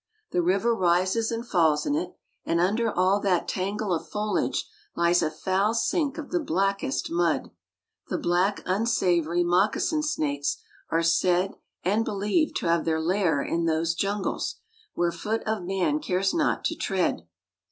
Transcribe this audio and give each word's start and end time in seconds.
The 0.31 0.41
river 0.41 0.73
rises 0.73 1.31
and 1.31 1.47
falls 1.47 1.85
in 1.85 1.93
it; 1.93 2.15
and 2.43 2.59
under 2.59 2.91
all 2.91 3.19
that 3.19 3.47
tangle 3.47 3.93
of 3.93 4.09
foliage 4.09 4.65
lies 4.95 5.21
a 5.21 5.29
foul 5.29 5.75
sink 5.75 6.17
of 6.17 6.31
the 6.31 6.39
blackest 6.39 7.11
mud. 7.11 7.51
The 8.07 8.17
black, 8.17 8.63
unsavory 8.65 9.43
moccasin 9.43 10.01
snakes 10.01 10.57
are 10.89 11.03
said 11.03 11.53
and 11.83 12.03
believed 12.03 12.55
to 12.55 12.65
have 12.67 12.83
their 12.83 12.99
lair 12.99 13.43
in 13.43 13.65
those 13.65 13.93
jungles, 13.93 14.55
where 14.95 15.11
foot 15.11 15.43
of 15.43 15.61
man 15.61 15.99
cares 15.99 16.33
not 16.33 16.65
to 16.65 16.75
tread. 16.75 17.27